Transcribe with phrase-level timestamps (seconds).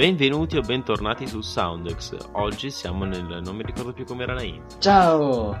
[0.00, 2.16] Benvenuti o bentornati su Soundex.
[2.32, 3.42] Oggi siamo nel.
[3.44, 4.78] non mi ricordo più com'era la intro.
[4.78, 5.60] Ciao!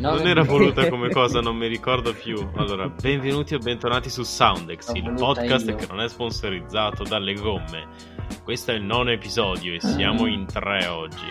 [0.00, 2.36] non era voluta come cosa, non mi ricordo più.
[2.56, 5.76] Allora, benvenuti o bentornati su Soundex, L'ho il podcast io.
[5.76, 7.88] che non è sponsorizzato dalle gomme.
[8.42, 11.26] Questo è il nono episodio e siamo in tre oggi.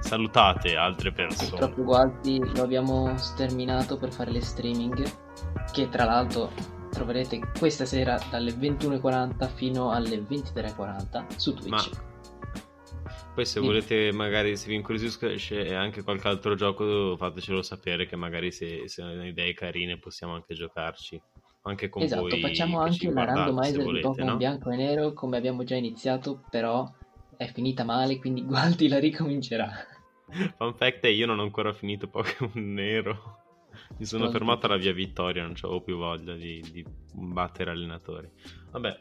[0.00, 1.48] Salutate altre persone.
[1.48, 5.02] Purtroppo Gualti lo abbiamo sterminato per fare le streaming
[5.72, 6.50] che tra l'altro
[6.94, 11.68] troverete questa sera dalle 21.40 fino alle 23.40 su Twitch.
[11.68, 12.12] Ma
[13.34, 18.52] poi se volete, magari se vi incuriosisce anche qualche altro gioco, fatecelo sapere che magari
[18.52, 21.20] se, se hanno idee carine possiamo anche giocarci.
[21.62, 22.40] Anche con esatto, voi.
[22.40, 24.36] facciamo che anche se randomizer di Pokémon no?
[24.36, 26.88] bianco e nero come abbiamo già iniziato, però
[27.36, 29.70] è finita male, quindi Gualti la ricomincerà.
[30.56, 33.43] Fun fact è io non ho ancora finito Pokémon Nero.
[33.96, 38.28] Mi sono fermato alla via Vittoria, non avevo più voglia di, di battere allenatori.
[38.70, 39.00] Vabbè,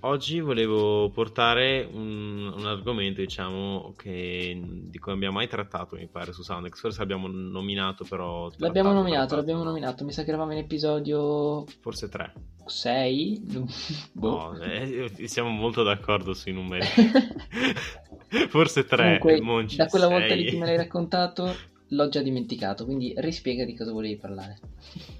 [0.00, 6.06] oggi volevo portare un, un argomento, diciamo, che, di cui non abbiamo mai trattato, mi
[6.06, 6.78] pare, su Soundex.
[6.78, 8.50] Forse l'abbiamo nominato, però...
[8.56, 9.70] L'abbiamo trattato, nominato, trattato, l'abbiamo no.
[9.70, 12.32] nominato, mi sa che eravamo in episodio Forse tre.
[12.64, 13.42] 6?
[14.12, 14.52] boh.
[14.52, 16.86] No, eh, siamo molto d'accordo sui numeri.
[18.48, 19.18] Forse tre.
[19.18, 20.36] Comunque, Monci, da quella volta sei.
[20.42, 21.54] lì che me l'hai raccontato,
[21.88, 24.58] l'ho già dimenticato, quindi rispiega di cosa volevi parlare.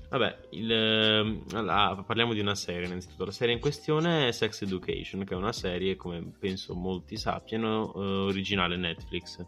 [0.09, 3.25] Vabbè, il, allora, parliamo di una serie innanzitutto.
[3.25, 7.93] La serie in questione è Sex Education, che è una serie, come penso molti sappiano,
[7.95, 9.45] eh, originale Netflix.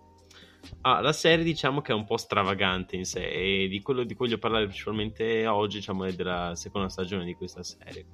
[0.81, 4.15] Ah, la serie diciamo che è un po' stravagante in sé e di quello di
[4.15, 8.06] cui voglio parlare principalmente oggi diciamo è della seconda stagione di questa serie.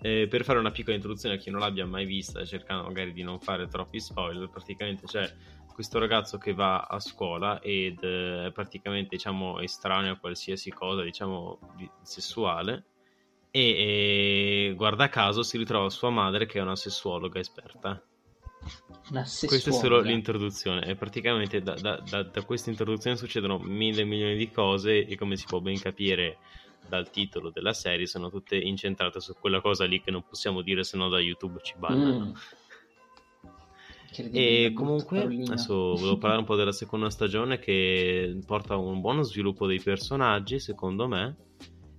[0.00, 3.22] Eh, per fare una piccola introduzione a chi non l'abbia mai vista, cercando magari di
[3.22, 5.30] non fare troppi spoiler, praticamente c'è
[5.72, 11.02] questo ragazzo che va a scuola ed eh, è praticamente diciamo estraneo a qualsiasi cosa
[11.02, 12.84] diciamo di- sessuale
[13.50, 18.02] e, e guarda caso si ritrova sua madre che è una sessuologa esperta.
[19.10, 20.86] Una questa è solo l'introduzione.
[20.86, 25.36] E praticamente da, da- da- da questa introduzione succedono mille milioni di cose e come
[25.36, 26.38] si può ben capire
[26.88, 30.82] dal titolo della serie sono tutte incentrate su quella cosa lì che non possiamo dire
[30.82, 32.32] se no da YouTube ci bannano Mm.
[34.30, 35.52] E comunque parolina.
[35.52, 40.58] adesso volevo parlare un po' della seconda stagione che porta un buono sviluppo dei personaggi,
[40.58, 41.36] secondo me.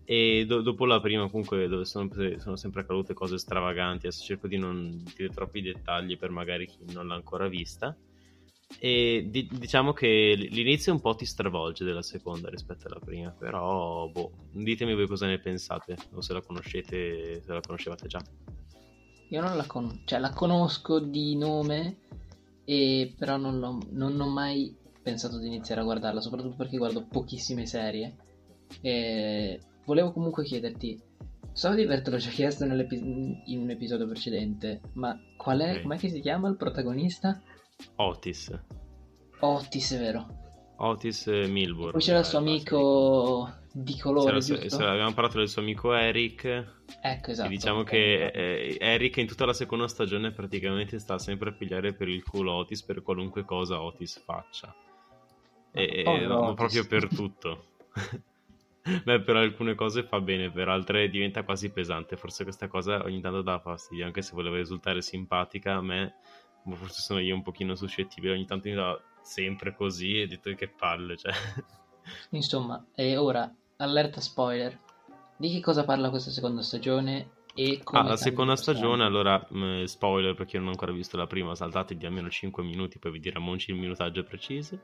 [0.05, 4.07] E do- dopo la prima, comunque, dove sono, sono sempre accadute cose stravaganti.
[4.07, 7.95] Adesso cerco di non dire troppi dettagli per magari chi non l'ha ancora vista.
[8.79, 13.31] E di- diciamo che l'inizio un po' ti stravolge della seconda rispetto alla prima.
[13.31, 15.95] Però, boh, ditemi voi cosa ne pensate.
[16.13, 18.21] O se la conoscete, se la conoscevate già.
[19.29, 21.97] Io non la conosco, cioè la conosco di nome,
[22.65, 27.05] e però non, l'ho- non ho mai pensato di iniziare a guardarla, soprattutto perché guardo
[27.05, 28.15] pochissime serie.
[28.81, 30.99] E volevo comunque chiederti,
[31.51, 32.71] so di avertelo già chiesto in
[33.59, 35.81] un episodio precedente, ma qual è, Ok.
[35.81, 37.41] com'è che si chiama il protagonista?
[37.95, 38.51] Otis.
[39.39, 40.27] Otis, vero?
[40.77, 41.91] Otis eh, Milburn.
[41.91, 42.49] Poi c'era il eh, suo basta.
[42.51, 46.45] amico di colore, Se- se- se abbiamo parlato del suo amico Eric.
[47.01, 47.49] Ecco, esatto.
[47.49, 48.35] diciamo ok, che ok.
[48.35, 52.53] eh, Eric in tutta la seconda stagione praticamente sta sempre a pigliare per il culo
[52.53, 54.73] Otis per qualunque cosa Otis faccia.
[55.71, 56.55] E, Povero ma Otis.
[56.55, 57.65] proprio per tutto.
[59.03, 62.15] Beh, per alcune cose fa bene, per altre diventa quasi pesante.
[62.15, 66.13] Forse questa cosa ogni tanto dà fastidio, anche se voleva risultare simpatica a me.
[66.65, 70.27] ma Forse sono io un pochino suscettibile, ogni tanto mi dà sempre così e ho
[70.27, 71.31] detto che palle, cioè.
[72.31, 74.79] Insomma, e ora, allerta spoiler.
[75.37, 79.45] Di che cosa parla questa seconda stagione E Ah, come la tanti seconda stagione, allora,
[79.49, 82.97] mh, spoiler perché io non ho ancora visto la prima, saltate di almeno 5 minuti,
[82.99, 84.79] poi vi dirà Monci il minutaggio preciso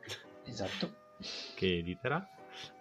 [0.46, 0.94] Esatto.
[1.56, 2.28] che editerà.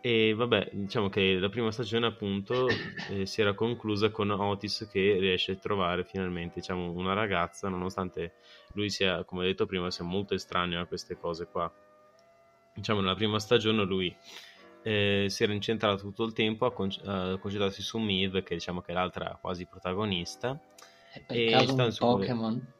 [0.01, 2.67] E vabbè, diciamo che la prima stagione appunto
[3.11, 8.35] eh, si era conclusa con Otis che riesce a trovare finalmente diciamo, una ragazza, nonostante
[8.75, 11.73] lui sia, come ho detto prima, sia molto estraneo a queste cose qua.
[12.75, 14.15] Diciamo, nella prima stagione lui
[14.83, 18.81] eh, si era incentrato tutto il tempo a, con- a concentrarsi su Miv, che diciamo
[18.81, 20.59] che è l'altra quasi protagonista.
[21.13, 22.73] È per E caso un Pokémon.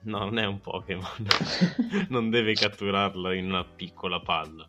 [0.00, 1.26] No, non è un Pokémon,
[2.08, 4.68] non deve catturarla in una piccola palla.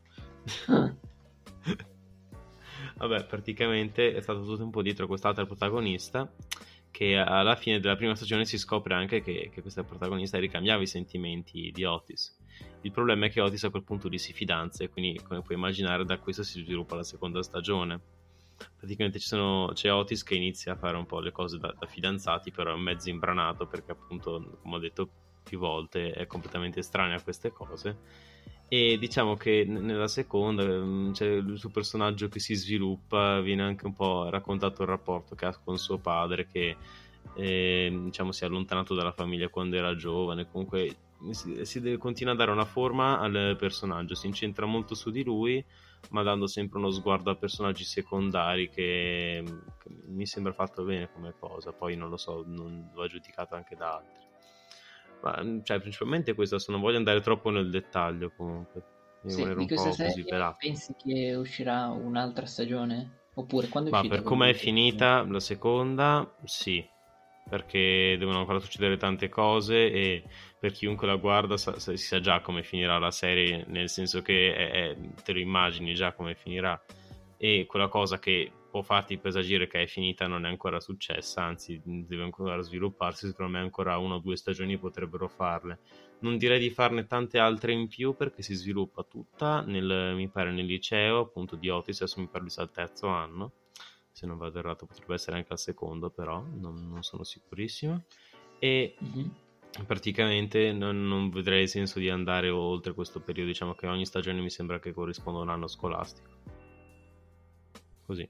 [2.98, 6.30] Vabbè, praticamente è stato tutto il tempo dietro quest'altra protagonista
[6.92, 10.88] che alla fine della prima stagione si scopre anche che, che questa protagonista ricambiava i
[10.88, 12.39] sentimenti di Otis.
[12.82, 15.58] Il problema è che Otis a quel punto lì si fidanza e quindi, come puoi
[15.58, 18.00] immaginare, da questo si sviluppa la seconda stagione.
[18.78, 22.52] Praticamente sono- c'è Otis che inizia a fare un po' le cose da, da fidanzati,
[22.52, 25.10] però è mezzo imbranato perché appunto, come ho detto
[25.44, 27.98] più volte, è completamente estraneo a queste cose.
[28.72, 33.88] E diciamo che nella seconda mm, c'è il suo personaggio che si sviluppa, viene anche
[33.88, 36.78] un po' raccontato il rapporto che ha con suo padre, che
[37.36, 40.48] eh, diciamo si è allontanato dalla famiglia quando era giovane.
[40.52, 40.96] Comunque
[41.32, 45.24] si, si deve, continua a dare una forma al personaggio, si incentra molto su di
[45.24, 45.64] lui,
[46.12, 49.44] ma dando sempre uno sguardo a personaggi secondari che,
[49.82, 51.72] che mi sembra fatto bene come cosa.
[51.72, 54.28] Poi non lo so, non va giudicato anche da altri.
[55.22, 58.84] Ma cioè, principalmente questo, adesso non voglio andare troppo nel dettaglio comunque.
[59.22, 63.18] Devo sì, di questa serie pensi che uscirà un'altra stagione?
[63.34, 64.16] Oppure quando è Ma uscita?
[64.16, 66.86] per come è finita la seconda, sì.
[67.48, 70.24] Perché devono ancora succedere tante cose e
[70.60, 74.22] per chiunque la guarda sa- sa- si sa già come finirà la serie, nel senso
[74.22, 76.80] che è- è- te lo immagini già come finirà.
[77.38, 81.82] E quella cosa che può farti presagire che è finita non è ancora successa, anzi
[81.84, 85.80] deve ancora svilupparsi, secondo me ancora una o due stagioni potrebbero farle.
[86.20, 90.52] Non direi di farne tante altre in più perché si sviluppa tutta nel, mi pare
[90.52, 93.54] nel liceo appunto di Otis, adesso mi pare sia al terzo anno,
[94.20, 98.04] se non vado errato potrebbe essere anche al secondo però, non, non sono sicurissimo.
[98.60, 99.34] E Mhm.
[99.86, 104.42] praticamente non, non vedrei il senso di andare oltre questo periodo, diciamo che ogni stagione
[104.42, 106.28] mi sembra che corrisponda a un anno scolastico.
[108.06, 108.30] Così.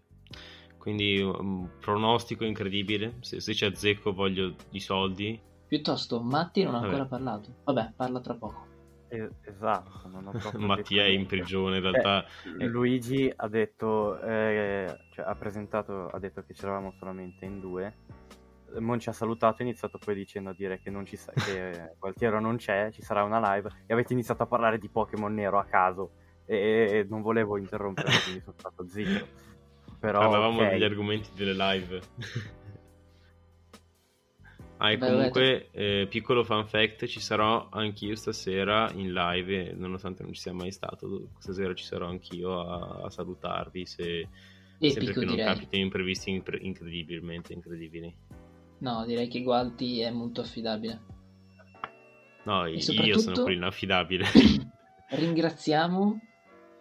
[0.77, 6.80] Quindi un pronostico incredibile, se, se ci azzecco voglio i soldi, Piuttosto, Matti non ha
[6.80, 6.94] Vabbè.
[6.94, 7.53] ancora parlato.
[7.63, 8.69] Vabbè, parla tra poco.
[9.09, 12.25] Eh, esatto, non ho proprio Mattia è in prigione in realtà.
[12.57, 17.94] Eh, Luigi ha detto, eh, cioè, ha presentato, ha detto che c'eravamo solamente in due.
[18.77, 21.94] Monci ha salutato e ha iniziato poi dicendo a dire che, non ci sa- che
[21.97, 25.57] Gualtiero non c'è, ci sarà una live e avete iniziato a parlare di Pokémon nero
[25.57, 26.11] a caso
[26.45, 29.27] e, e non volevo interrompere quindi sono stato zitto.
[30.00, 30.69] Però Parlavamo ok.
[30.69, 32.01] degli argomenti delle live.
[34.80, 39.74] Ah, e Beh, comunque, eh, piccolo fan fact, ci sarò anch'io stasera in live, e
[39.74, 44.28] nonostante non ci sia mai stato, stasera ci sarò anch'io a, a salutarvi, se,
[44.80, 45.54] sempre Epico che non direi.
[45.54, 48.14] capitino imprevisti impre- incredibilmente incredibili.
[48.80, 51.00] No, direi che Gualti è molto affidabile.
[52.46, 54.26] No, E io soprattutto- sono quello inaffidabile.
[55.12, 56.22] Ringraziamo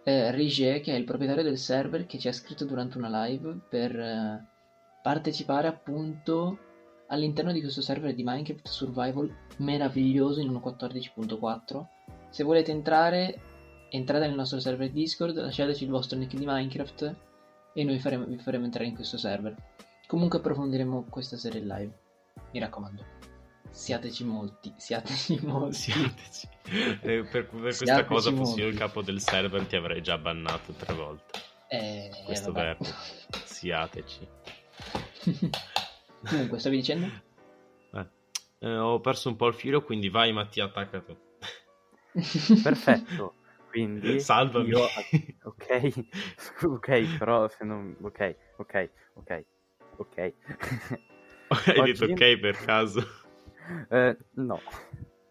[0.03, 3.59] eh, Riger, che è il proprietario del server, che ci ha scritto durante una live
[3.69, 4.45] per eh,
[5.01, 6.57] partecipare appunto
[7.09, 11.85] all'interno di questo server di Minecraft Survival meraviglioso in 1.14.4.
[12.29, 13.41] Se volete entrare,
[13.89, 17.15] entrate nel nostro server Discord, lasciateci il vostro nick di Minecraft
[17.73, 19.55] e noi faremo- vi faremo entrare in questo server.
[20.07, 21.97] Comunque approfondiremo questa serie live.
[22.51, 23.03] Mi raccomando,
[23.69, 25.75] siateci molti, siateci molti.
[25.75, 26.47] Siateci.
[27.01, 30.17] Eh, per, per questa Siateci cosa fossi io il capo del server ti avrei già
[30.17, 31.39] bannato tre volte.
[31.67, 32.85] Eh, Questo verbo.
[33.45, 34.27] Siateci.
[36.27, 37.07] Comunque, stavi dicendo?
[37.93, 38.07] Eh,
[38.59, 41.15] eh, ho perso un po' il filo, quindi vai Mattia, attacca tu.
[42.63, 43.35] Perfetto.
[43.69, 44.69] Quindi Salvami.
[44.69, 44.87] io-
[45.43, 46.05] ok,
[46.65, 49.45] ok, però se non ok, ok, ok,
[49.97, 50.33] ok.
[51.49, 53.03] Hai Oggi- detto ok per caso?
[53.89, 54.61] Eh, no.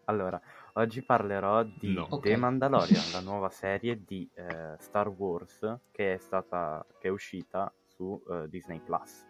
[0.05, 0.41] Allora,
[0.73, 2.19] oggi parlerò di No.
[2.21, 7.71] The Mandalorian, la nuova serie di eh, Star Wars che è stata che è uscita
[7.85, 9.25] su eh, Disney Plus.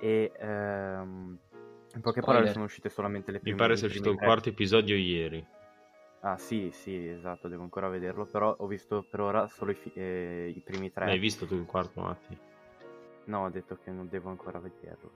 [0.00, 1.38] E ehm,
[1.94, 2.24] in poche Spoiler.
[2.24, 5.46] parole sono uscite solamente le Mi prime pare i sia uscito il quarto episodio ieri.
[6.20, 9.92] Ah, sì, sì, esatto, devo ancora vederlo, però ho visto per ora solo i, fi-
[9.94, 11.06] eh, i primi tre.
[11.06, 12.38] L'hai visto tu il quarto, Matti?
[13.26, 15.10] No, ho detto che non devo ancora vederlo.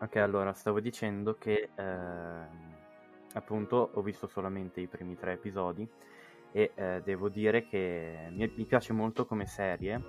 [0.00, 2.74] Ok, allora stavo dicendo che ehm,
[3.34, 5.88] appunto ho visto solamente i primi tre episodi
[6.52, 10.00] e eh, devo dire che mi, mi piace molto come serie,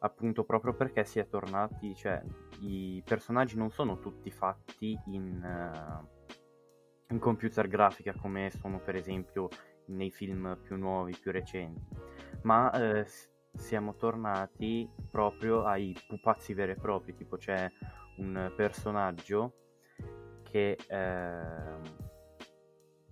[0.00, 2.20] appunto proprio perché si è tornati, cioè
[2.62, 9.48] i personaggi non sono tutti fatti in, eh, in computer grafica come sono per esempio
[9.86, 11.86] nei film più nuovi, più recenti,
[12.42, 13.06] ma eh,
[13.54, 17.70] siamo tornati proprio ai pupazzi veri e propri, tipo c'è
[18.18, 19.54] un personaggio
[20.42, 21.80] che eh,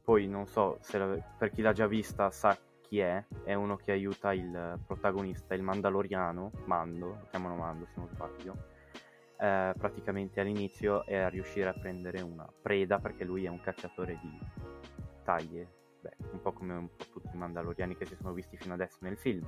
[0.02, 3.76] poi non so se la, per chi l'ha già vista sa chi è, è uno
[3.76, 8.69] che aiuta il protagonista, il Mandaloriano, Mando, lo chiamano Mando se non sbaglio,
[9.40, 14.18] eh, praticamente all'inizio è a riuscire a prendere una preda perché lui è un cacciatore
[14.22, 14.38] di
[15.24, 15.68] taglie,
[16.02, 18.98] beh, un po' come un po' tutti i Mandaloriani che si sono visti fino adesso
[19.00, 19.46] nel film.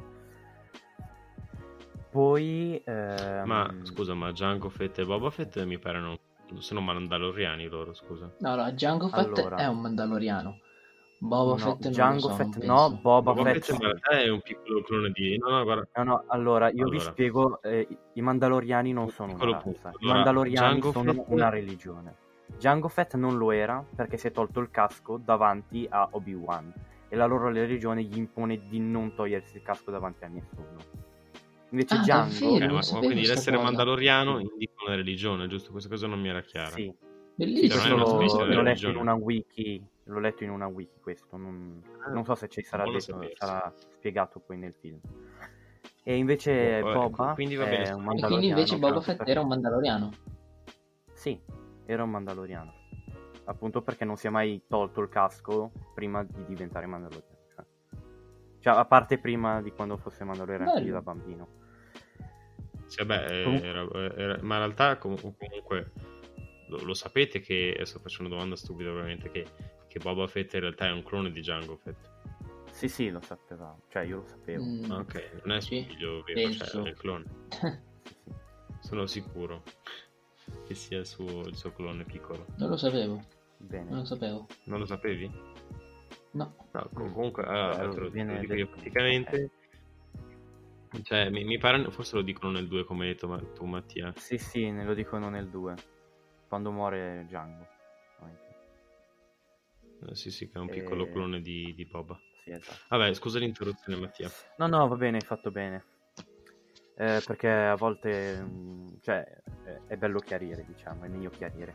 [2.10, 2.82] Poi...
[2.84, 3.46] Ehm...
[3.46, 6.18] Ma scusa, ma Django Fett e Boba Fett mi pare non
[6.58, 8.30] sono mandaloriani loro, scusa.
[8.40, 9.56] No, no, Django Fett allora...
[9.56, 10.58] è un mandaloriano.
[11.24, 14.40] Boba no, Fett Django so, Fett no, Boba, Boba Fett, Fett in realtà è un
[14.40, 15.38] piccolo clone di...
[15.38, 15.86] No, no, guarda.
[15.94, 16.90] No, no, allora, io Allora.
[16.90, 19.88] vi spiego, eh, i Mandaloriani non sono una razza, punto.
[19.88, 22.16] i Allora, Mandaloriani Django sono Fett- una religione.
[22.56, 26.72] Django Fett non lo era perché si è tolto il casco davanti a Obi-Wan
[27.08, 30.76] e la loro religione gli impone di non togliersi il casco davanti a nessuno.
[31.70, 32.30] Invece Ah, Django...
[32.32, 32.54] davvero?
[32.56, 33.68] Eh, non ma- quindi l'essere cosa.
[33.68, 35.70] mandaloriano indica una religione, giusto?
[35.70, 36.70] Questa cosa non mi era chiara.
[36.70, 36.92] Sì,
[37.34, 37.80] Bellissimo.
[37.80, 40.98] Cioè, non è una specie l'ho, letto in una wiki, l'ho letto in una wiki
[41.00, 44.98] questo, non, non so se ci sarà, detto, sarà spiegato poi nel film.
[46.04, 47.82] E invece eh, Boba quindi va è bene.
[47.82, 50.10] un E E quindi mandaloriano invece Boba Fett era un mandaloriano.
[51.12, 51.40] Sì,
[51.86, 52.74] era un mandaloriano.
[53.44, 57.30] Appunto perché non si è mai tolto il casco prima di diventare mandaloriano.
[57.54, 57.64] Cioè,
[58.58, 61.60] cioè, a parte prima di quando fosse mandaloriano anche da bambino.
[62.86, 65.92] Sì, vabbè, eh, Comunque- era- era- ma in realtà com- comunque
[66.68, 69.46] lo, lo sapete che, adesso faccio una domanda stupida ovviamente, che,
[69.92, 72.08] che Boba Fett in realtà è un clone di Django Fett.
[72.70, 73.82] Sì, sì, lo sapevamo.
[73.90, 74.64] Cioè, io lo sapevo.
[74.64, 74.90] Mm.
[74.90, 76.84] Ah, Ok, non è Sì, suo figlio vero, cioè penso.
[76.84, 77.24] è il clone.
[78.02, 78.88] Sì, sì.
[78.88, 79.62] Sono sicuro
[80.66, 82.46] che sia il suo, il suo clone piccolo.
[82.56, 83.26] Non lo sapevo, non
[83.58, 83.90] Bene.
[83.94, 84.46] lo sapevo.
[84.64, 85.30] Non lo sapevi?
[86.32, 86.56] No.
[86.72, 89.50] No, com- comunque, allora, Eh, te lo- te viene lo dico io praticamente.
[91.02, 94.12] Cioè, mi, mi pare, forse lo dicono nel 2 come hai detto ma- tu Mattia.
[94.16, 95.74] Sì, sì, ne lo dicono nel 2.
[96.48, 97.66] Quando muore Django.
[100.08, 102.20] Eh, sì, sì, che è un piccolo clone di, di Boba.
[102.42, 102.78] Sì, esatto.
[102.88, 104.30] Vabbè, scusa l'interruzione Mattia.
[104.56, 105.84] No, no, va bene, hai fatto bene.
[106.94, 109.22] Eh, perché a volte, mm, cioè,
[109.64, 111.74] è- è bello chiarire, diciamo, è meglio chiarire.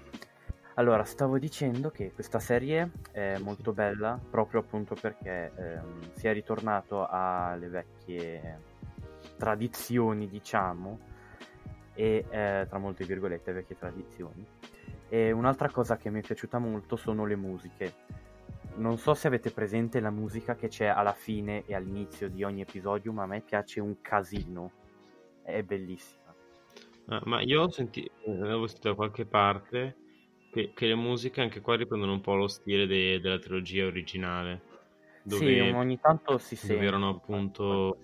[0.75, 6.33] Allora, stavo dicendo che questa serie è molto bella proprio appunto perché ehm, si è
[6.33, 8.61] ritornato alle vecchie
[9.37, 10.99] tradizioni, diciamo,
[11.95, 14.45] e eh, tra molte virgolette vecchie tradizioni.
[15.09, 17.93] E un'altra cosa che mi è piaciuta molto sono le musiche.
[18.75, 22.61] Non so se avete presente la musica che c'è alla fine e all'inizio di ogni
[22.61, 24.71] episodio, ma a me piace un casino.
[25.41, 26.35] È bellissima.
[27.07, 29.95] Ah, ma io ho sentito, avevo sentito da qualche parte
[30.51, 34.61] che, che le musiche anche qua riprendono un po' lo stile de- della trilogia originale.
[35.23, 36.85] Dove, Sì, ogni tanto si dove sente.
[36.85, 37.97] erano appunto eh,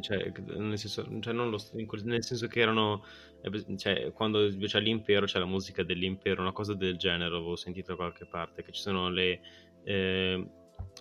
[0.00, 3.04] cioè, nel senso, cioè non lo, in quel- nel senso che erano
[3.42, 7.90] eh, cioè, quando c'è l'impero c'è la musica dell'impero una cosa del genere avevo sentito
[7.90, 9.40] da qualche parte che ci sono le,
[9.84, 10.48] eh,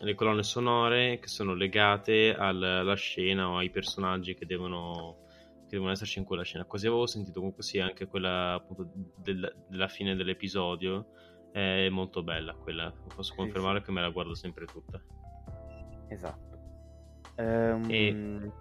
[0.02, 5.20] le colonne sonore che sono legate al- alla scena o ai personaggi che devono
[5.72, 6.66] che devono esserci in quella scena.
[6.66, 11.08] Così avevo sentito comunque sì anche quella appunto del- della fine dell'episodio
[11.54, 15.02] è molto bella quella posso Sì, confermare che me la guardo sempre tutta.
[16.10, 16.51] Esatto.
[17.36, 18.52] Ehm, E-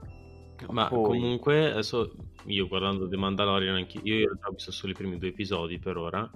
[0.69, 2.13] Ma poi- comunque, adesso
[2.45, 6.31] io guardando The Mandalorian, anche io ho visto solo i primi due episodi per ora,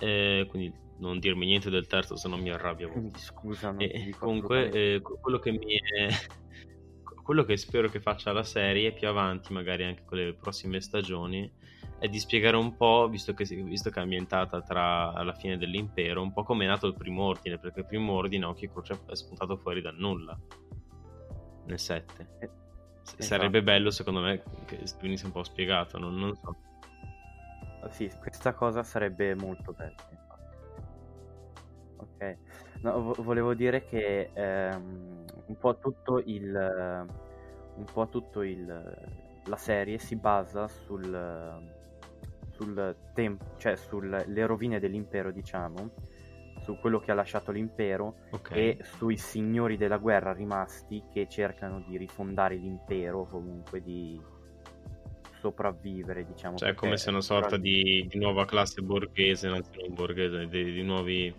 [0.00, 2.90] eh, quindi non dirmi niente del terzo, se no mi arrabbio.
[3.14, 6.08] Scusa, E comunque, eh, que- quello che mi è...
[7.22, 11.48] quello che spero che faccia la serie più avanti, magari anche con le prossime stagioni,
[11.98, 16.20] è di spiegare un po', visto che, visto che è ambientata tra alla fine dell'impero,
[16.20, 19.00] un po' come è nato il primo ordine, perché il primo ordine Occhio e Croce
[19.06, 20.36] è spuntato fuori dal nulla
[21.66, 22.26] nel 7.
[22.38, 22.50] Eh,
[23.04, 23.22] esatto.
[23.22, 26.56] Sarebbe bello, secondo me, che venisse un po' spiegato, non, non so.
[27.90, 29.94] Sì, questa cosa sarebbe molto bella.
[31.96, 32.36] Ok,
[32.80, 37.06] no, vo- volevo dire che ehm, un po' tutto il,
[37.74, 38.66] un po' tutto il,
[39.44, 41.62] la serie si basa sul,
[42.50, 45.90] sul tempo, cioè sulle rovine dell'impero, diciamo,
[46.66, 48.50] su quello che ha lasciato l'impero Ok.
[48.50, 54.20] e sui signori della guerra rimasti che cercano di rifondare l'impero comunque di
[55.40, 56.56] sopravvivere, diciamo.
[56.56, 60.82] Cioè, come se una sorta di, di nuova classe borghese, anzi non borghese, di, di
[60.82, 61.32] nuovi,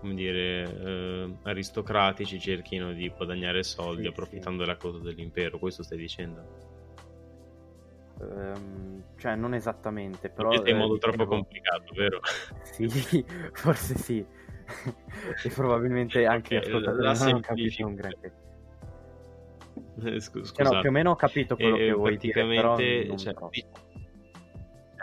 [0.00, 5.58] come dire, eh, aristocratici cerchino di guadagnare soldi Sì, approfittando della cosa dell'impero.
[5.58, 6.67] Questo stai dicendo?
[8.20, 10.50] Ehm, cioè non esattamente, però...
[10.50, 12.20] Vedete in eh, modo troppo dicevo- complicato, vero?
[12.62, 14.24] Sì, forse sì.
[15.44, 18.32] e probabilmente anche Ok, gli ascoltatori non hanno capito un granché.
[20.04, 23.04] Eh, scu- Cioè, no, più o meno ho capito quello E, che vuoi dire, praticamente
[23.06, 23.34] non cioè,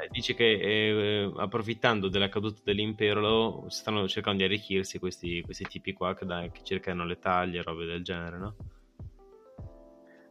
[0.01, 5.93] eh, dice che eh, approfittando della caduta dell'impero stanno cercando di arricchirsi questi, questi tipi
[5.93, 8.55] qua che, dai, che cercano le taglie, robe del genere, no?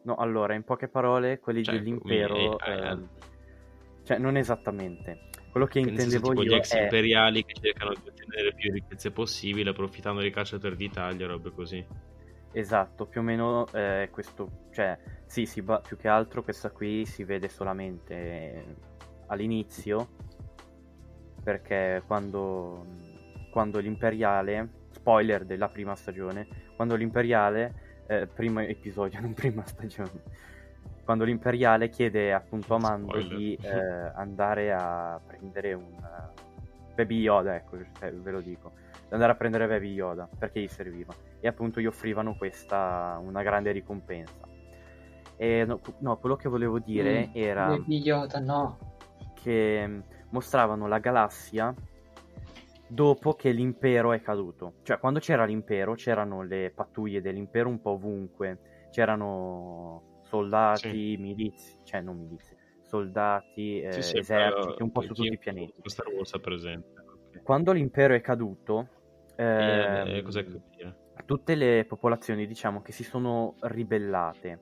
[0.04, 2.34] No, allora, in poche parole, quelli Cioè, dell'impero...
[2.34, 3.08] come- eh, ehm,
[4.04, 5.28] cioè, non esattamente.
[5.50, 6.82] Quello che Che nel senso, intendevo tipo gli io ex è...
[6.82, 11.86] imperiali che cercano di ottenere più ricchezze possibili approfittando dei cacciatori d'Italia, robe così.
[12.52, 14.96] Esatto, più o meno eh, questo, cioè,
[15.26, 18.76] sì, si ba- più che altro questa qui si vede solamente
[19.26, 20.08] all'inizio,
[21.42, 22.86] perché quando,
[23.50, 26.46] quando l'imperiale, spoiler della prima stagione,
[26.76, 30.22] quando l'imperiale, eh, primo episodio, non prima stagione,
[31.04, 33.36] quando l'imperiale chiede appunto a Mando Spoiler.
[33.36, 36.42] di eh, andare a prendere un eh,
[36.94, 38.72] Baby Yoda, ecco, cioè, ve lo dico,
[39.08, 43.42] di andare a prendere Baby Yoda, perché gli serviva e appunto gli offrivano questa una
[43.42, 44.48] grande ricompensa.
[45.36, 48.78] E no, no, quello che volevo dire Mm, era Baby Yoda, no.
[49.34, 51.74] che mm, mostravano la galassia
[52.94, 54.76] dopo che l'impero è caduto.
[54.82, 58.88] Cioè, quando c'era l'impero, c'erano le pattuglie dell'impero un po' ovunque.
[58.90, 65.32] C'erano soldati, milizi, cioè non milizi, soldati, eh, Sì, sì, eserciti, un po' su tutti
[65.32, 65.80] i pianeti.
[65.84, 67.02] Star Wars ha presente.
[67.42, 68.88] Quando l'impero è caduto,
[69.36, 70.96] ehm, eh, dire?
[71.26, 74.60] tutte le popolazioni diciamo che si sono ribellate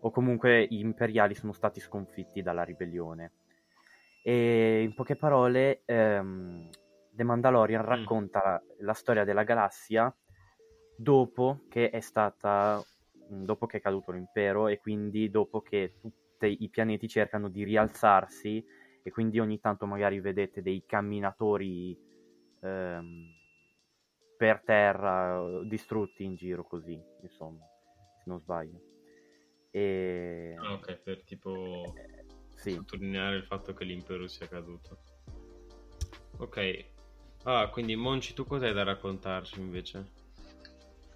[0.00, 3.32] o comunque gli imperiali sono stati sconfitti dalla ribellione
[4.22, 6.68] e in poche parole ehm,
[7.16, 10.14] The Mandalorian racconta la, la storia della galassia
[10.96, 12.82] dopo che è stata
[13.28, 18.64] dopo che è caduto l'impero e quindi dopo che tutti i pianeti cercano di rialzarsi
[19.02, 21.96] e quindi ogni tanto magari vedete dei camminatori
[22.60, 23.34] ehm,
[24.36, 27.64] per terra eh, distrutti in giro così, insomma,
[28.16, 28.80] se non sbaglio.
[29.70, 31.94] E Ah, ok, per tipo
[32.54, 34.98] sì, sottolineare il fatto che l'impero sia caduto.
[36.38, 36.94] Ok.
[37.48, 40.04] Ah, quindi Monci, tu cos'hai da raccontarci invece?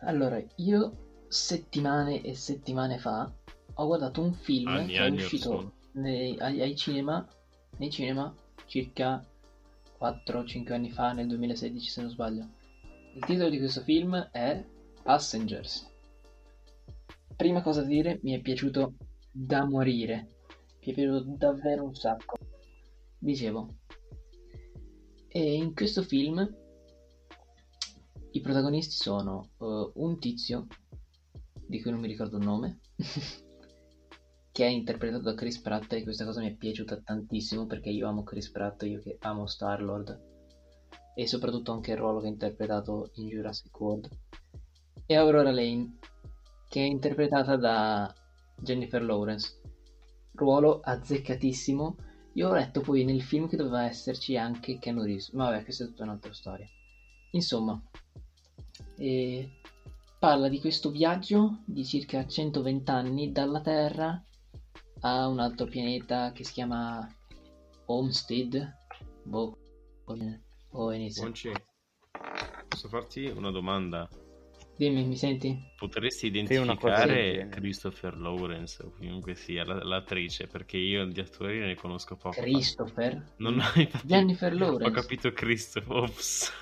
[0.02, 3.30] Allora, io settimane e settimane fa
[3.74, 7.26] ho guardato un film Anni, che è anni or uscito nei, ai, ai cinema,
[7.78, 8.32] nei cinema
[8.66, 9.24] circa
[9.98, 12.48] 4-5 anni fa, nel 2016 se non sbaglio.
[13.14, 14.64] Il titolo di questo film è
[15.02, 15.88] Passengers.
[17.34, 18.94] Prima cosa da dire, mi è piaciuto
[19.32, 20.28] da morire.
[20.84, 22.36] Mi è piaciuto davvero un sacco.
[23.18, 23.79] Dicevo,
[25.32, 26.38] e in questo film
[28.32, 30.66] i protagonisti sono eh, un tizio,
[31.66, 32.80] di cui non mi ricordo il nome,
[34.52, 38.08] che è interpretato da Chris Pratt e questa cosa mi è piaciuta tantissimo perché io
[38.08, 40.28] amo Chris Pratt, io che amo Star-Lord
[41.14, 44.08] e soprattutto anche il ruolo che ha interpretato in Jurassic World.
[45.06, 45.98] E Aurora Lane,
[46.68, 48.12] che è interpretata da
[48.56, 49.60] Jennifer Lawrence.
[50.32, 51.96] Ruolo azzeccatissimo.
[52.34, 55.84] Io ho letto poi nel film che doveva esserci anche Keanu Reeves, ma vabbè, questa
[55.84, 56.68] è tutta un'altra storia.
[57.32, 57.80] Insomma,
[58.96, 59.48] eh,
[60.18, 64.22] parla di questo viaggio di circa 120 anni dalla Terra
[65.00, 67.06] a un altro pianeta che si chiama
[67.86, 68.78] Homestead.
[69.24, 69.56] Boh,
[70.04, 70.92] o
[72.68, 74.08] posso farti una domanda?
[74.80, 75.54] Dimmi, mi senti?
[75.76, 77.48] Potresti identificare.
[77.50, 80.46] Christopher Lawrence o chiunque sia la- l'attrice?
[80.46, 82.40] Perché io di attori ne conosco poco.
[82.40, 83.34] Christopher?
[83.36, 84.90] Non ho, infatti, Jennifer Ho Lawrence.
[84.98, 85.96] capito Christopher.
[85.96, 86.52] Ops.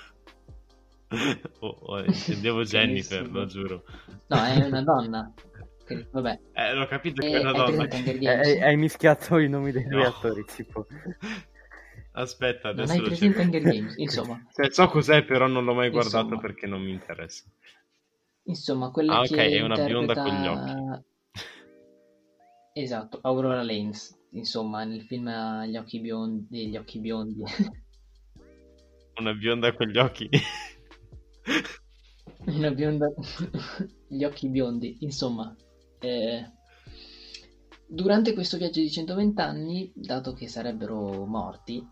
[1.61, 3.83] Oh, oh, intendevo Jennifer, lo giuro.
[4.27, 5.33] No, è una donna.
[6.11, 6.39] Vabbè.
[6.53, 7.87] Eh, l'ho capito che È, è una è donna.
[7.87, 10.07] Eh, hai, hai mischiato i nomi dei due No.
[10.09, 10.85] attori, tipo.
[12.11, 13.41] Aspetta, Non adesso hai lo presente.
[13.41, 13.97] Hunger Games?
[13.97, 16.41] Insomma, Cioè, so cos'è, però non l'ho mai guardato Insomma.
[16.41, 17.43] perché non mi interessa.
[18.49, 21.03] Insomma, quella Ah, ok, che è una bionda con gli interpreta-
[22.73, 24.17] Esatto, Aurora Lanes.
[24.31, 27.43] Insomma, nel film ha gli occhi biondi, gli occhi biondi.
[29.19, 30.29] Una bionda con gli occhi.
[32.45, 33.11] Una bionda,
[34.07, 35.53] gli occhi biondi, insomma,
[35.99, 36.49] eh,
[37.85, 41.85] durante questo viaggio di 120 anni, dato che sarebbero morti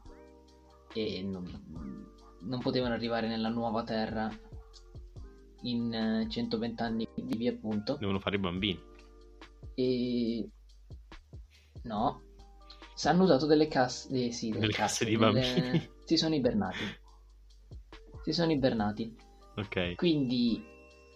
[0.93, 1.43] e non,
[2.41, 4.32] non potevano arrivare nella nuova Terra
[5.69, 8.80] in eh, 120 anni vivi appunto, Devono fare i bambini.
[9.75, 10.49] e
[11.84, 12.21] no,
[12.93, 15.89] si hanno usato delle casse, eh, sì, delle Delle casse di delle- bambini.
[16.06, 16.84] si sono ibernati,
[18.23, 19.15] si sono ibernati.
[19.56, 19.95] Ok.
[19.95, 20.63] Quindi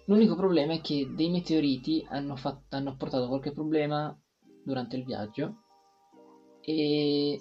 [0.06, 4.16] l'unico problema è che dei meteoriti hanno, fatto, hanno portato qualche problema
[4.64, 5.64] durante il viaggio
[6.62, 7.40] e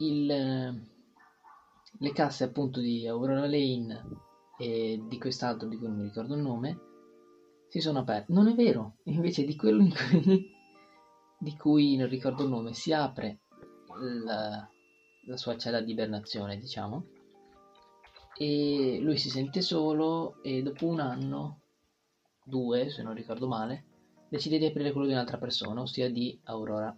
[0.00, 4.04] il, le casse appunto di Aurora Lane
[4.58, 6.80] e di quest'altro di cui non mi ricordo il nome
[7.68, 8.32] si sono aperte.
[8.32, 10.50] Non è vero, invece di quello in cui,
[11.38, 13.40] di cui non ricordo il nome si apre
[14.24, 14.68] la,
[15.26, 17.06] la sua cella di ibernazione, diciamo,
[18.36, 21.60] e lui si sente solo e dopo un anno,
[22.44, 23.84] due se non ricordo male,
[24.28, 26.94] decide di aprire quello di un'altra persona, ossia di Aurora.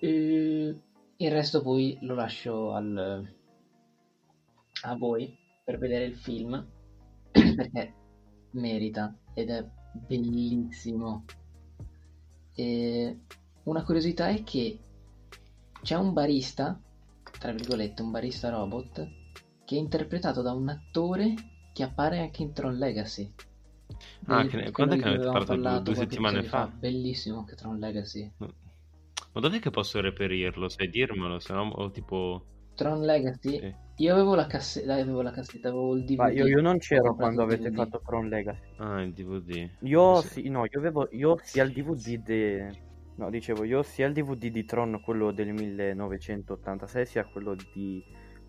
[0.00, 0.80] E
[1.16, 3.34] il resto poi lo lascio al,
[4.82, 6.66] a voi per vedere il film
[7.30, 7.94] perché
[8.52, 11.24] merita ed è bellissimo.
[12.54, 13.18] E
[13.64, 14.78] una curiosità è che
[15.82, 16.78] c'è un barista,
[17.38, 19.08] tra virgolette, un barista robot,
[19.64, 21.34] che è interpretato da un attore
[21.72, 23.32] che appare anche in Tron Legacy.
[24.26, 25.56] Ah, che ne- quando è che ne avete parlato?
[25.56, 26.72] Due- due settimane episodio fa?
[26.78, 28.32] Bellissimo anche Tron Legacy.
[28.38, 30.68] Ma dov'è che posso reperirlo?
[30.68, 31.38] Sai dirmelo?
[31.38, 32.44] Se no, tipo...
[32.74, 33.58] Tron Legacy?
[33.58, 33.74] Sì.
[34.02, 36.18] Io avevo la cassetta, avevo la cassetta, avevo il DVD.
[36.18, 37.76] Ma io, io non c'ero quando avete DVD.
[37.76, 38.60] fatto Tron Legacy.
[38.78, 39.70] Ah, il DVD.
[39.82, 40.48] Io Sì.
[40.48, 42.80] no, io avevo io sia il DVD de...
[43.14, 48.04] No, dicevo, io sia il DVD di Tron, quello del 1986, sia quello di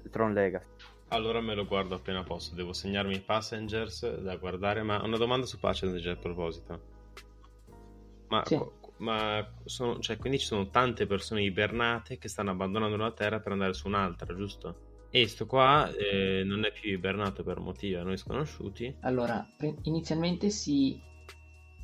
[0.09, 0.65] Tron Legacy.
[1.09, 2.55] Allora me lo guardo appena posso.
[2.55, 4.81] Devo segnarmi i Passengers da guardare.
[4.81, 6.81] Ma una domanda su Passengers a proposito.
[8.29, 8.55] Ma, Sì.
[8.57, 13.39] co- ma sono, cioè, quindi ci sono tante persone ibernate che stanno abbandonando la Terra
[13.39, 14.89] per andare su un'altra, giusto?
[15.15, 18.95] E sto qua eh, non è più ibernato per motivi a noi sconosciuti.
[19.01, 19.47] Allora,
[19.83, 20.99] inizialmente si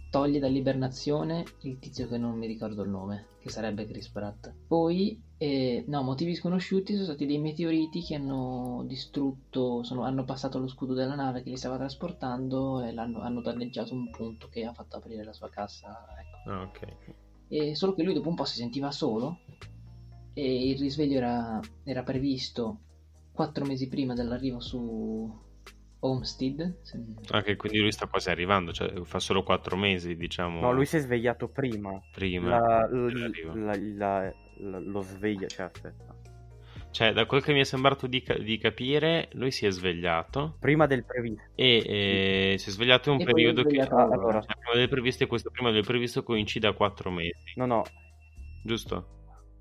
[0.10, 4.52] toglie dall'ibernazione il tizio che non mi ricordo il nome, che sarebbe Chris Pratt.
[4.68, 10.58] Poi, eh, no, motivi sconosciuti sono stati dei meteoriti che hanno distrutto, sono- hanno passato
[10.58, 14.66] lo scudo della nave che li stava trasportando e l'hanno, hanno danneggiato un punto che
[14.66, 16.04] ha fatto aprire la sua cassa.
[16.20, 16.50] Ecco.
[16.50, 16.88] Ah, ok.
[17.50, 19.42] E solo che lui dopo un po' si sentiva solo
[20.34, 22.80] e il risveglio era, era previsto
[23.40, 25.48] quattro mesi prima dell'arrivo su
[26.02, 26.80] Homestead.
[26.82, 30.60] se- Anche quindi lui sta quasi arrivando, cioè fa solo quattro mesi, diciamo.
[30.60, 31.98] No, lui si è svegliato prima.
[32.12, 32.50] prima.
[32.50, 36.14] La- la- la- la- lo sveglia, cioè aspetta.
[36.92, 40.58] Cioè, da quel che mi è sembrato di, ca- di capire, lui si è svegliato
[40.60, 41.44] Prima del previsto.
[41.56, 45.24] e eh, si è svegliato in un E periodo che allora, cioè, prima del previsto
[45.24, 47.84] e questo prima del previsto coincide a quattro mesi, no, no,
[48.66, 49.18] giusto?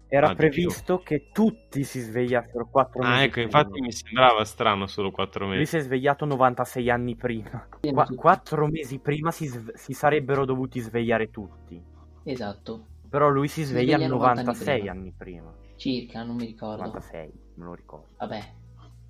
[0.09, 3.47] Era Ah, previsto che tutti si svegliassero 4 mesi Ah, ecco, prima.
[3.47, 5.66] infatti mi sembrava strano solo quattro Lui mesi.
[5.66, 7.68] si è svegliato 96 anni prima.
[7.81, 8.14] Tutti.
[8.14, 11.83] quattro mesi prima si, sve- si sarebbero dovuti svegliare tutti.
[12.25, 14.92] Esatto, Però lui si Si sveglia sveglia 90 anni 96 prima.
[14.92, 15.55] anni prima.
[15.77, 16.83] circa, non mi ricordo.
[16.83, 18.09] 96, me lo ricordo.
[18.18, 18.55] Vabbè,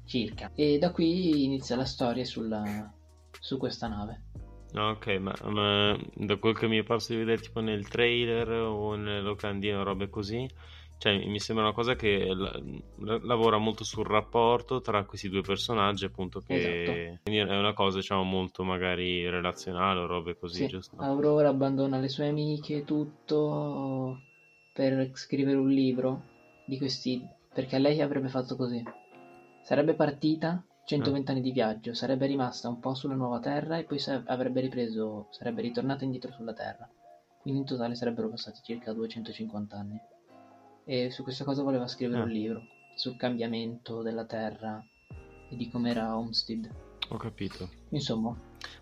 [0.04, 0.52] circa.
[0.54, 2.92] E da qui inizia la storia sulla,
[3.40, 4.22] su questa nave.
[4.72, 8.50] No, ok, ma, ma da quel che mi è parso di vedere tipo nel trailer
[8.50, 10.46] o nelle locandine o robe così,
[10.98, 12.60] cioè mi sembra una cosa che la-
[12.98, 17.30] la- lavora molto sul rapporto tra questi due personaggi, appunto, che Esatto.
[17.30, 20.96] è una cosa, diciamo, molto magari relazionale o robe così, Sì, giusto?
[20.98, 24.22] Aurora abbandona le sue amiche e tutto
[24.72, 26.22] per scrivere un libro
[26.64, 28.82] di questi perché lei avrebbe fatto così.
[29.62, 33.98] Sarebbe partita 120 anni di viaggio, sarebbe rimasta un po' sulla nuova Terra e poi
[33.98, 36.88] sa- avrebbe ripreso, sarebbe ritornata indietro sulla Terra.
[37.40, 40.00] Quindi in totale sarebbero passati circa 250 anni.
[40.90, 42.24] E su questa cosa voleva scrivere Ah.
[42.24, 42.62] un libro
[42.94, 44.82] sul cambiamento della Terra
[45.50, 46.68] e di com'era Homestead.
[47.10, 47.68] Ho capito.
[47.90, 48.34] Insomma,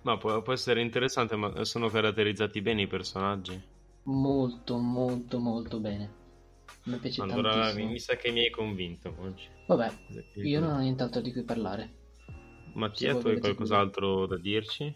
[0.02, 3.60] Ma può, può essere interessante, ma sono caratterizzati bene i personaggi?
[4.04, 6.08] molto molto molto bene.
[6.84, 7.90] Mi piace Allora tantissimo.
[7.90, 9.48] mi sa che mi hai convinto oggi.
[9.66, 9.90] Vabbè,
[10.44, 11.92] io non ho nient'altro di cui parlare.
[12.74, 14.94] Mattia, tu hai qualcos'altro da dirci?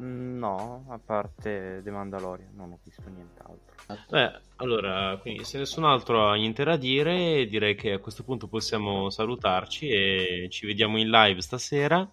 [0.00, 3.74] Mm, No, a parte The Mandalorian, non ho visto nient'altro.
[4.10, 8.46] Beh, allora, quindi se nessun altro ha niente da dire, direi che a questo punto
[8.48, 12.08] possiamo salutarci e ci vediamo in live stasera.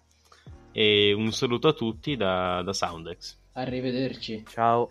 [0.72, 3.38] E un saluto a tutti da, da Soundex.
[3.52, 4.44] Arrivederci.
[4.48, 4.90] Ciao.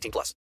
[0.00, 0.34] 18 plus.